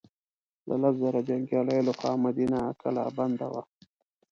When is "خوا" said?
1.97-2.13